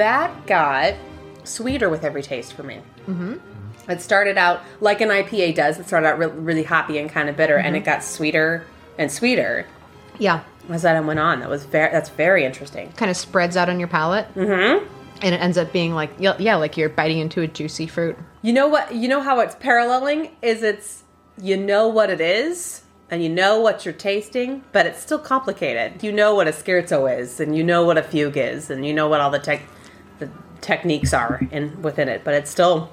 That 0.00 0.46
got 0.46 0.94
sweeter 1.44 1.90
with 1.90 2.04
every 2.04 2.22
taste 2.22 2.54
for 2.54 2.62
me. 2.62 2.80
Mm-hmm. 3.06 3.34
It 3.90 4.00
started 4.00 4.38
out 4.38 4.62
like 4.80 5.02
an 5.02 5.10
IPA 5.10 5.56
does. 5.56 5.78
It 5.78 5.86
started 5.88 6.06
out 6.06 6.18
re- 6.18 6.26
really 6.28 6.62
hoppy 6.62 6.96
and 6.96 7.10
kind 7.10 7.28
of 7.28 7.36
bitter, 7.36 7.58
and 7.58 7.76
it 7.76 7.80
got 7.80 8.02
sweeter 8.02 8.64
and 8.96 9.12
sweeter 9.12 9.66
Yeah. 10.18 10.40
as 10.70 10.82
that 10.82 11.04
went 11.04 11.18
on. 11.20 11.40
That 11.40 11.50
was 11.50 11.64
very. 11.66 11.92
That's 11.92 12.08
very 12.08 12.46
interesting. 12.46 12.90
Kind 12.92 13.10
of 13.10 13.16
spreads 13.18 13.58
out 13.58 13.68
on 13.68 13.78
your 13.78 13.88
palate. 13.88 14.34
Mm-hmm. 14.34 14.86
And 15.22 15.34
it 15.34 15.38
ends 15.38 15.58
up 15.58 15.70
being 15.70 15.92
like, 15.94 16.10
yeah, 16.18 16.34
yeah, 16.38 16.56
like 16.56 16.78
you're 16.78 16.88
biting 16.88 17.18
into 17.18 17.42
a 17.42 17.46
juicy 17.46 17.86
fruit. 17.86 18.16
You 18.40 18.54
know 18.54 18.68
what? 18.68 18.94
You 18.94 19.06
know 19.06 19.20
how 19.20 19.40
it's 19.40 19.54
paralleling 19.56 20.30
is 20.40 20.62
it's 20.62 21.02
you 21.42 21.58
know 21.58 21.88
what 21.88 22.08
it 22.08 22.22
is 22.22 22.84
and 23.10 23.22
you 23.22 23.28
know 23.28 23.60
what 23.60 23.84
you're 23.84 23.92
tasting, 23.92 24.64
but 24.72 24.86
it's 24.86 25.02
still 25.02 25.18
complicated. 25.18 26.02
You 26.02 26.10
know 26.12 26.34
what 26.34 26.48
a 26.48 26.52
scherzo 26.52 27.18
is, 27.20 27.38
and 27.38 27.54
you 27.54 27.62
know 27.62 27.84
what 27.84 27.98
a 27.98 28.02
fugue 28.02 28.38
is, 28.38 28.70
and 28.70 28.86
you 28.86 28.94
know 28.94 29.06
what 29.08 29.20
all 29.20 29.30
the 29.30 29.38
tech 29.38 29.60
techniques 30.60 31.12
are 31.12 31.40
in 31.50 31.82
within 31.82 32.08
it, 32.08 32.22
but 32.24 32.34
it's 32.34 32.50
still 32.50 32.90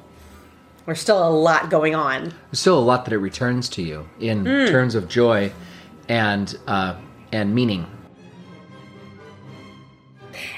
there's 0.85 1.01
still 1.01 1.27
a 1.27 1.29
lot 1.29 1.69
going 1.69 1.95
on. 1.95 2.33
There's 2.49 2.59
still 2.59 2.79
a 2.79 2.81
lot 2.81 3.05
that 3.05 3.13
it 3.13 3.17
returns 3.17 3.67
to 3.69 3.81
you 3.81 4.07
in 4.19 4.45
terms 4.45 4.95
of 4.95 5.09
joy 5.09 5.51
and 6.07 6.57
uh, 6.65 6.95
and 7.31 7.53
meaning. 7.53 7.85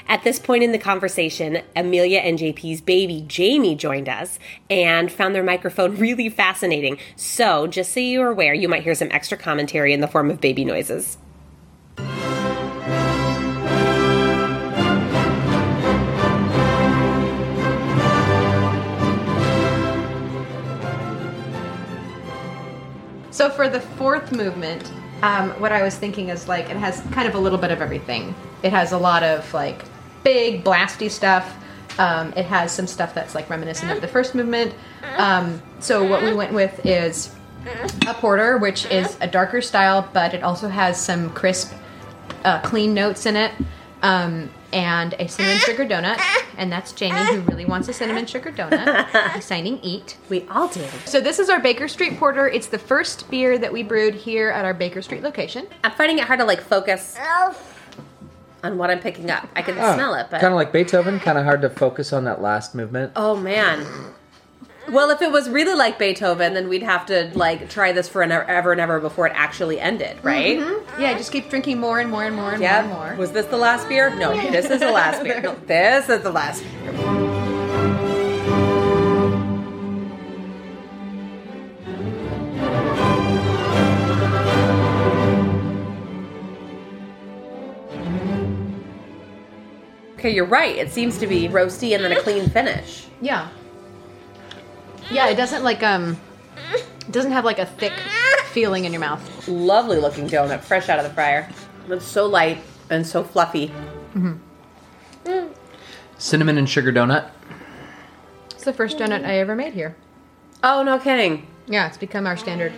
At 0.08 0.24
this 0.24 0.38
point 0.38 0.62
in 0.62 0.72
the 0.72 0.78
conversation, 0.78 1.62
Amelia 1.74 2.18
and 2.18 2.38
JP's 2.38 2.80
baby, 2.80 3.24
Jamie, 3.26 3.74
joined 3.74 4.08
us 4.08 4.38
and 4.68 5.10
found 5.10 5.34
their 5.34 5.42
microphone 5.42 5.96
really 5.98 6.28
fascinating. 6.28 6.98
So, 7.16 7.66
just 7.66 7.92
so 7.92 8.00
you're 8.00 8.30
aware, 8.30 8.54
you 8.54 8.68
might 8.68 8.82
hear 8.82 8.94
some 8.94 9.08
extra 9.10 9.38
commentary 9.38 9.92
in 9.92 10.00
the 10.00 10.08
form 10.08 10.30
of 10.30 10.40
baby 10.40 10.64
noises. 10.64 11.16
So 23.40 23.48
for 23.48 23.70
the 23.70 23.80
fourth 23.80 24.32
movement, 24.32 24.92
um, 25.22 25.52
what 25.52 25.72
I 25.72 25.82
was 25.82 25.96
thinking 25.96 26.28
is 26.28 26.46
like 26.46 26.68
it 26.68 26.76
has 26.76 27.00
kind 27.10 27.26
of 27.26 27.34
a 27.34 27.38
little 27.38 27.56
bit 27.56 27.70
of 27.70 27.80
everything. 27.80 28.34
It 28.62 28.70
has 28.70 28.92
a 28.92 28.98
lot 28.98 29.22
of 29.22 29.54
like 29.54 29.82
big 30.22 30.62
blasty 30.62 31.10
stuff. 31.10 31.56
Um, 31.98 32.34
it 32.36 32.44
has 32.44 32.70
some 32.70 32.86
stuff 32.86 33.14
that's 33.14 33.34
like 33.34 33.48
reminiscent 33.48 33.92
of 33.92 34.02
the 34.02 34.08
first 34.08 34.34
movement. 34.34 34.74
Um, 35.16 35.62
so 35.78 36.06
what 36.06 36.22
we 36.22 36.34
went 36.34 36.52
with 36.52 36.84
is 36.84 37.34
a 38.06 38.12
porter, 38.12 38.58
which 38.58 38.84
is 38.84 39.16
a 39.22 39.26
darker 39.26 39.62
style, 39.62 40.06
but 40.12 40.34
it 40.34 40.42
also 40.42 40.68
has 40.68 41.02
some 41.02 41.30
crisp, 41.30 41.72
uh, 42.44 42.60
clean 42.60 42.92
notes 42.92 43.24
in 43.24 43.36
it. 43.36 43.52
Um, 44.02 44.50
and 44.72 45.14
a 45.18 45.28
cinnamon 45.28 45.58
sugar 45.58 45.84
donut, 45.86 46.20
and 46.56 46.70
that's 46.70 46.92
Jamie 46.92 47.18
who 47.34 47.40
really 47.42 47.64
wants 47.64 47.88
a 47.88 47.92
cinnamon 47.92 48.26
sugar 48.26 48.52
donut. 48.52 49.32
He's 49.34 49.44
signing 49.44 49.78
eat. 49.82 50.16
We 50.28 50.46
all 50.48 50.68
do. 50.68 50.84
So 51.04 51.20
this 51.20 51.38
is 51.38 51.48
our 51.48 51.60
Baker 51.60 51.88
Street 51.88 52.18
Porter. 52.18 52.48
It's 52.48 52.68
the 52.68 52.78
first 52.78 53.30
beer 53.30 53.58
that 53.58 53.72
we 53.72 53.82
brewed 53.82 54.14
here 54.14 54.50
at 54.50 54.64
our 54.64 54.74
Baker 54.74 55.02
Street 55.02 55.22
location. 55.22 55.66
I'm 55.84 55.92
finding 55.92 56.18
it 56.18 56.24
hard 56.24 56.40
to 56.40 56.46
like 56.46 56.60
focus 56.60 57.16
on 58.62 58.78
what 58.78 58.90
I'm 58.90 59.00
picking 59.00 59.30
up. 59.30 59.48
I 59.56 59.62
can 59.62 59.78
ah, 59.78 59.94
smell 59.94 60.14
it, 60.14 60.26
but 60.30 60.40
Kind 60.40 60.52
of 60.52 60.56
like 60.56 60.72
Beethoven, 60.72 61.18
kind 61.20 61.38
of 61.38 61.44
hard 61.44 61.62
to 61.62 61.70
focus 61.70 62.12
on 62.12 62.24
that 62.24 62.40
last 62.42 62.74
movement. 62.74 63.12
oh 63.16 63.36
man. 63.36 63.86
Well, 64.90 65.10
if 65.10 65.22
it 65.22 65.30
was 65.30 65.48
really 65.48 65.74
like 65.74 65.98
Beethoven, 66.00 66.54
then 66.54 66.68
we'd 66.68 66.82
have 66.82 67.06
to 67.06 67.30
like 67.34 67.70
try 67.70 67.92
this 67.92 68.08
for 68.08 68.22
an 68.22 68.32
ever 68.32 68.72
and 68.72 68.80
ever 68.80 68.98
before 68.98 69.26
it 69.28 69.32
actually 69.36 69.78
ended, 69.78 70.18
right? 70.22 70.58
Mm-hmm. 70.58 71.00
Yeah, 71.00 71.16
just 71.16 71.30
keep 71.30 71.48
drinking 71.48 71.78
more 71.78 72.00
and 72.00 72.10
more 72.10 72.24
and 72.24 72.34
more 72.34 72.52
and 72.52 72.62
Yeah. 72.62 72.86
more 72.86 73.06
and 73.06 73.16
more. 73.16 73.16
Was 73.16 73.30
this 73.32 73.46
the 73.46 73.56
last 73.56 73.88
beer? 73.88 74.10
No, 74.16 74.32
this 74.50 74.68
is 74.68 74.80
the 74.80 74.90
last 74.90 75.22
beer. 75.22 75.40
No, 75.40 75.54
this 75.66 76.08
is 76.08 76.22
the 76.22 76.32
last 76.32 76.64
beer. 76.82 78.00
Okay, 90.14 90.34
you're 90.34 90.44
right. 90.44 90.76
It 90.76 90.90
seems 90.90 91.16
to 91.18 91.26
be 91.26 91.48
roasty 91.48 91.94
and 91.94 92.04
then 92.04 92.12
a 92.12 92.20
clean 92.20 92.48
finish. 92.50 93.06
Yeah. 93.22 93.48
Yeah, 95.10 95.28
it 95.28 95.36
doesn't 95.36 95.62
like 95.64 95.82
um 95.82 96.16
it 96.72 97.10
doesn't 97.12 97.32
have 97.32 97.44
like 97.44 97.58
a 97.58 97.66
thick 97.66 97.92
feeling 98.52 98.84
in 98.84 98.92
your 98.92 99.00
mouth. 99.00 99.48
Lovely 99.48 99.98
looking 99.98 100.28
donut, 100.28 100.60
fresh 100.60 100.88
out 100.88 100.98
of 100.98 101.04
the 101.04 101.10
fryer. 101.12 101.48
It's 101.88 102.04
so 102.04 102.26
light 102.26 102.58
and 102.90 103.06
so 103.06 103.24
fluffy. 103.24 103.72
Cinnamon 106.18 106.58
and 106.58 106.68
sugar 106.68 106.92
donut. 106.92 107.30
It's 108.50 108.64
the 108.64 108.72
first 108.72 108.98
donut 108.98 109.24
I 109.24 109.38
ever 109.38 109.56
made 109.56 109.72
here. 109.72 109.96
Oh, 110.62 110.82
no 110.82 110.98
kidding. 110.98 111.46
Yeah, 111.66 111.86
it's 111.86 111.96
become 111.96 112.26
our 112.26 112.36
standard. 112.36 112.72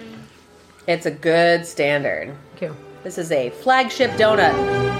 It's 0.87 1.07
a 1.07 1.11
good 1.11 1.66
standard. 1.66 2.35
Cool. 2.57 2.77
This 3.03 3.18
is 3.18 3.33
a 3.33 3.51
flagship 3.51 4.12
donut. 4.12 4.91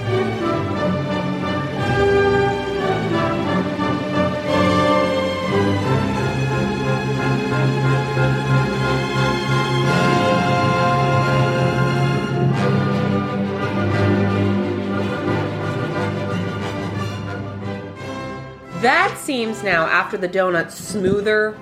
Seems 19.33 19.63
now, 19.63 19.87
after 19.87 20.15
the 20.15 20.29
donut, 20.29 20.69
smoother 20.69 21.57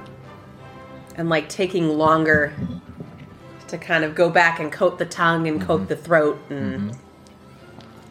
and 1.15 1.29
like 1.29 1.47
taking 1.47 1.87
longer 1.87 2.53
to 3.69 3.77
kind 3.77 4.03
of 4.03 4.13
go 4.13 4.29
back 4.29 4.59
and 4.59 4.73
coat 4.73 4.99
the 4.99 5.05
tongue 5.05 5.47
and 5.47 5.61
coat 5.61 5.79
mm-hmm. 5.79 5.87
the 5.87 5.95
throat 5.95 6.37
and 6.49 6.91
mm-hmm. 6.91 6.99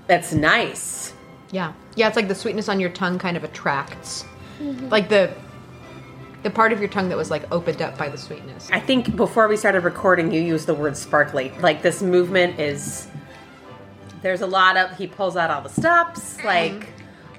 that's 0.07 0.33
nice 0.33 1.13
Yeah. 1.53 1.75
Yeah, 1.95 2.07
it's 2.07 2.17
like 2.17 2.29
the 2.29 2.35
sweetness 2.35 2.71
on 2.71 2.81
your 2.81 2.89
tongue 2.89 3.19
kind 3.19 3.37
of 3.37 3.45
attracts. 3.45 4.25
Mm-hmm. 4.63 4.89
Like 4.89 5.11
the 5.11 5.35
the 6.43 6.49
part 6.49 6.73
of 6.73 6.79
your 6.79 6.89
tongue 6.89 7.11
that 7.11 7.19
was 7.19 7.31
like 7.31 7.45
opened 7.53 7.83
up 7.83 7.99
by 7.99 8.09
the 8.09 8.17
sweetness. 8.17 8.71
i 8.73 8.81
think 8.81 9.15
before 9.15 9.47
we 9.47 9.59
started 9.59 9.85
recording 9.85 10.33
you 10.33 10.41
used 10.41 10.67
the 10.67 10.73
word 10.73 10.97
sparkly 10.97 11.53
like 11.61 11.83
this 11.83 12.01
movement 12.01 12.59
is 12.59 13.09
there's 14.23 14.41
a 14.41 14.47
lot 14.47 14.79
of 14.79 14.97
he 14.97 15.07
pulls 15.07 15.37
out 15.37 15.51
all 15.51 15.61
the 15.61 15.69
stops 15.69 16.43
like 16.43 16.89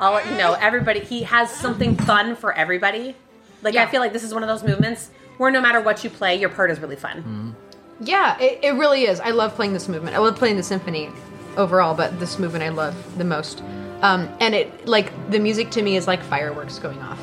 all 0.01 0.19
you 0.25 0.35
know 0.37 0.53
everybody 0.53 0.99
he 0.99 1.23
has 1.23 1.49
something 1.49 1.95
fun 1.95 2.35
for 2.35 2.51
everybody 2.53 3.15
like 3.61 3.75
i 3.75 3.85
feel 3.91 4.01
like 4.01 4.11
this 4.13 4.23
is 4.23 4.33
one 4.33 4.43
of 4.43 4.49
those 4.49 4.63
movements 4.63 5.11
where 5.37 5.51
no 5.51 5.61
matter 5.61 5.79
what 5.79 6.03
you 6.03 6.09
play 6.09 6.35
your 6.35 6.49
part 6.49 6.69
is 6.71 6.79
really 6.79 6.95
fun 6.97 7.55
Yeah, 8.03 8.35
it, 8.39 8.59
it 8.63 8.71
really 8.71 9.03
is. 9.03 9.19
I 9.19 9.29
love 9.29 9.53
playing 9.53 9.73
this 9.73 9.87
movement. 9.87 10.15
I 10.15 10.19
love 10.19 10.35
playing 10.35 10.57
the 10.57 10.63
symphony 10.63 11.09
overall, 11.55 11.93
but 11.93 12.19
this 12.19 12.39
movement 12.39 12.63
I 12.63 12.69
love 12.69 12.95
the 13.19 13.23
most. 13.23 13.61
Um, 14.01 14.27
and 14.39 14.55
it 14.55 14.87
like 14.87 15.07
the 15.29 15.37
music 15.39 15.69
to 15.71 15.83
me 15.83 15.97
is 15.97 16.07
like 16.07 16.23
fireworks 16.23 16.79
going 16.79 16.97
off. 16.99 17.19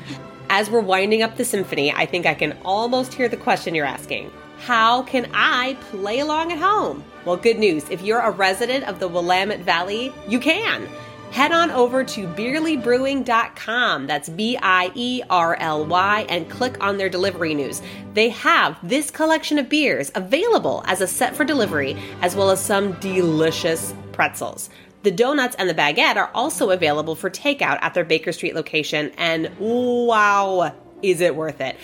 As 0.50 0.70
we're 0.70 0.82
winding 0.82 1.22
up 1.22 1.36
the 1.36 1.44
symphony, 1.44 1.90
I 1.90 2.06
think 2.06 2.26
I 2.26 2.34
can 2.34 2.56
almost 2.64 3.12
hear 3.12 3.28
the 3.28 3.36
question 3.36 3.74
you're 3.74 3.86
asking. 3.98 4.30
How 4.58 5.02
can 5.02 5.26
I 5.34 5.76
play 5.90 6.20
along 6.20 6.52
at 6.52 6.58
home? 6.58 7.02
Well, 7.24 7.36
good 7.36 7.58
news. 7.58 7.90
If 7.90 8.00
you're 8.02 8.20
a 8.20 8.30
resident 8.30 8.84
of 8.86 9.00
the 9.00 9.08
Willamette 9.08 9.60
Valley, 9.64 10.12
you 10.28 10.38
can. 10.38 10.88
Head 11.30 11.52
on 11.52 11.70
over 11.70 12.02
to 12.02 12.26
bierlybrewing.com. 12.26 14.06
That's 14.06 14.28
B 14.28 14.58
I 14.60 14.90
E 14.94 15.22
R 15.30 15.56
L 15.56 15.86
Y 15.86 16.26
and 16.28 16.50
click 16.50 16.82
on 16.82 16.98
their 16.98 17.08
delivery 17.08 17.54
news. 17.54 17.80
They 18.14 18.30
have 18.30 18.76
this 18.82 19.10
collection 19.10 19.58
of 19.58 19.68
beers 19.68 20.10
available 20.14 20.82
as 20.86 21.00
a 21.00 21.06
set 21.06 21.36
for 21.36 21.44
delivery, 21.44 21.96
as 22.20 22.34
well 22.34 22.50
as 22.50 22.60
some 22.60 22.92
delicious 22.94 23.94
pretzels. 24.12 24.70
The 25.02 25.10
donuts 25.10 25.56
and 25.56 25.70
the 25.70 25.74
baguette 25.74 26.16
are 26.16 26.30
also 26.34 26.70
available 26.70 27.14
for 27.14 27.30
takeout 27.30 27.78
at 27.80 27.94
their 27.94 28.04
Baker 28.04 28.32
Street 28.32 28.54
location, 28.54 29.12
and 29.16 29.50
wow, 29.58 30.74
is 31.00 31.22
it 31.22 31.36
worth 31.36 31.60
it! 31.60 31.76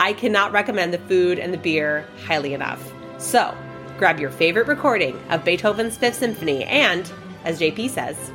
I 0.00 0.14
cannot 0.14 0.52
recommend 0.52 0.92
the 0.92 0.98
food 0.98 1.38
and 1.38 1.52
the 1.52 1.58
beer 1.58 2.06
highly 2.24 2.54
enough. 2.54 2.92
So, 3.18 3.56
grab 3.98 4.18
your 4.18 4.30
favorite 4.30 4.66
recording 4.66 5.16
of 5.30 5.44
Beethoven's 5.44 5.96
Fifth 5.96 6.16
Symphony 6.16 6.64
and, 6.64 7.10
as 7.44 7.60
JP 7.60 7.90
says, 7.90 8.32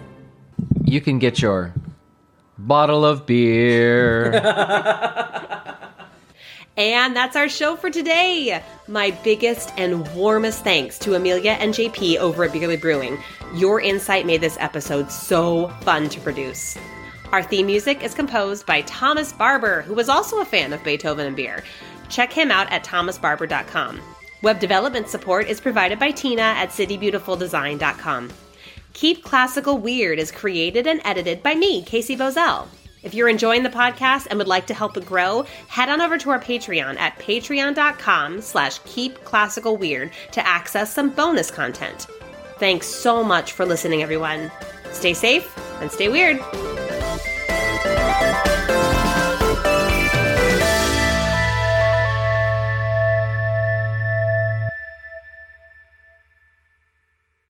You 0.83 1.01
can 1.01 1.19
get 1.19 1.41
your 1.41 1.73
bottle 2.57 3.05
of 3.05 3.25
beer. 3.25 4.31
And 6.77 7.15
that's 7.15 7.35
our 7.35 7.49
show 7.49 7.75
for 7.75 7.89
today. 7.89 8.63
My 8.87 9.11
biggest 9.23 9.73
and 9.77 10.07
warmest 10.15 10.63
thanks 10.63 10.97
to 10.99 11.15
Amelia 11.15 11.51
and 11.51 11.73
JP 11.73 12.17
over 12.17 12.45
at 12.45 12.53
Bierly 12.53 12.77
Brewing. 12.77 13.17
Your 13.53 13.81
insight 13.81 14.25
made 14.25 14.41
this 14.41 14.57
episode 14.59 15.11
so 15.11 15.67
fun 15.81 16.07
to 16.09 16.21
produce. 16.21 16.77
Our 17.33 17.43
theme 17.43 17.65
music 17.65 18.03
is 18.03 18.13
composed 18.13 18.65
by 18.65 18.81
Thomas 18.83 19.33
Barber, 19.33 19.81
who 19.81 19.93
was 19.93 20.09
also 20.09 20.39
a 20.39 20.45
fan 20.45 20.73
of 20.73 20.83
Beethoven 20.83 21.27
and 21.27 21.35
beer. 21.35 21.63
Check 22.09 22.31
him 22.31 22.51
out 22.51 22.71
at 22.71 22.83
thomasbarber.com. 22.83 24.01
Web 24.41 24.59
development 24.59 25.07
support 25.07 25.47
is 25.47 25.61
provided 25.61 25.99
by 25.99 26.11
Tina 26.11 26.41
at 26.41 26.69
citybeautifuldesign.com. 26.69 28.31
Keep 28.93 29.23
Classical 29.23 29.77
Weird 29.77 30.19
is 30.19 30.31
created 30.31 30.85
and 30.87 31.01
edited 31.05 31.41
by 31.41 31.55
me, 31.55 31.81
Casey 31.83 32.15
Bozell. 32.15 32.67
If 33.03 33.13
you're 33.13 33.29
enjoying 33.29 33.63
the 33.63 33.69
podcast 33.69 34.27
and 34.29 34.37
would 34.37 34.47
like 34.47 34.67
to 34.67 34.73
help 34.73 34.95
it 34.95 35.05
grow, 35.05 35.45
head 35.67 35.89
on 35.89 36.01
over 36.01 36.17
to 36.19 36.29
our 36.29 36.39
Patreon 36.39 36.99
at 36.99 37.17
patreon.com 37.17 38.41
slash 38.41 38.79
keepclassicalweird 38.81 40.11
to 40.33 40.47
access 40.47 40.93
some 40.93 41.09
bonus 41.09 41.49
content. 41.49 42.07
Thanks 42.59 42.85
so 42.87 43.23
much 43.23 43.53
for 43.53 43.65
listening, 43.65 44.03
everyone. 44.03 44.51
Stay 44.91 45.15
safe 45.15 45.57
and 45.81 45.91
stay 45.91 46.09
weird. 46.09 46.39